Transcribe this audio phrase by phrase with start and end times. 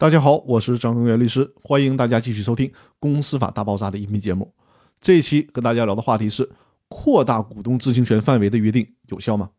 [0.00, 2.66] 大家好，我是张根元律师，欢迎大家继续收听
[2.98, 4.50] 《公司法大爆炸》的音频节目。
[4.98, 6.50] 这一期跟大家聊的话题是：
[6.88, 9.50] 扩大股东知情权范围的约定有效吗？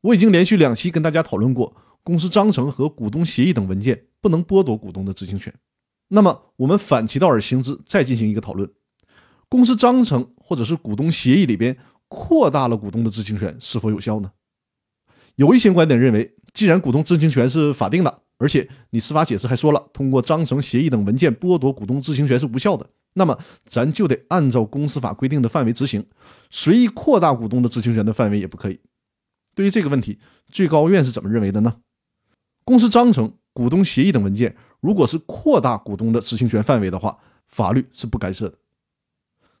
[0.00, 5.54] 我已经连续两期跟大家讨论过，公司章程和股东协议等文件不能剥夺股东的知情权。
[6.08, 8.68] 那么，我们反其道而行之，再进行一个讨论：
[9.48, 14.32] 公司章程或者是股东协议里边扩大了股东的知情权是否有效呢？
[15.36, 22.84] 有一些观点认为，既然股东知情权是法定的，而且你司法解释还说了，通过章程、协议等文件剥夺股东知情权是无效的。
[23.12, 26.04] 那么咱就得按照公司法规定的范围执行，
[26.50, 28.80] 随意扩大股东的知情权的范围也不可以。
[29.54, 31.76] 对于这个问题，最高院是怎么认为的呢？
[32.64, 37.16] 公司章程、股东协议等文件，如果是扩大股东的知情权范围的话，
[37.46, 38.58] 法律是不干涉的。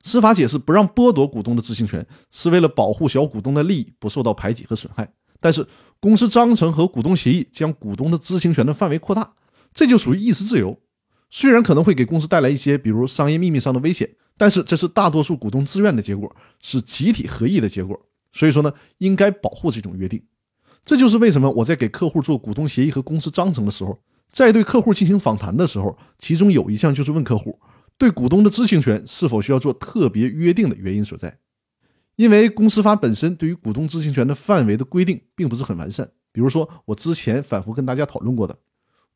[0.02, 5.12] 司法解释不让剥夺股东的知情权，是为了保护小股东的利益不受到排挤和损害。
[5.42, 5.66] 但是，
[5.98, 9.34] 公司章程和股东协议将股东的知情权的范围扩大，
[9.74, 10.78] 这就属于意思自由。
[11.28, 18.00] 虽然可能会给公司带来一些，比如商业秘密上的危险，但是这是大多数股东自愿的结果，是集体合意的结果。
[18.32, 20.22] 所以说呢，应该保护这种约定。
[20.84, 23.98] 这就是为什么我在给客户做股东协议和公司章程的时候，
[24.30, 27.58] 在对客户进行访谈的时候，其中有一项就是问客户
[27.98, 31.38] 对股东的知情权是否需要做特别约定的原因所在。
[32.16, 38.56] 因为公司法本身对于股东知情权的范围的规定并不是很完善，比如说我之前反复跟大家讨论过的，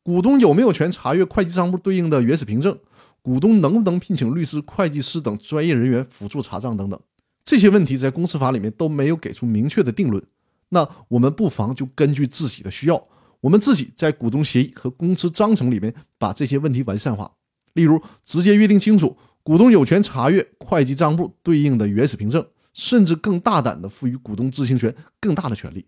[0.03, 2.77] 股东有没有权查阅会计账簿对应的原始凭证，
[3.21, 6.99] 股东能不能聘请律师、会计师等专业人员辅助查账等等，
[7.45, 10.23] 这些问题在公司法里面都没有给出明确的定论。
[10.69, 13.01] 那我们不妨就根据自己的需要，
[13.41, 17.31] 我们自己在股东协议和公司章程里面把这些问题完善化，
[17.73, 22.45] 例如直接约定清楚，股东有权查阅会计账簿对应的原始凭证。
[22.77, 25.87] 甚至更大胆地赋予股东知情权更大的权利。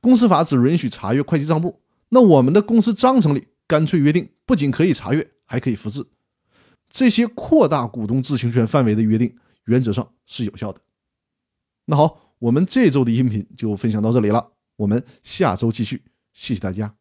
[0.00, 6.04] 公司法只允许查阅会计账簿，那我们的公司章程里干脆约定，不仅可以查阅，还可以复制。
[6.90, 9.32] 这些扩大股东知情权范围的约定，
[9.66, 10.80] 原则上是有效的。
[11.84, 16.02] 那好，我们这周的音频就分享到这里了，我们下周继续，
[16.34, 16.97] 谢谢大家。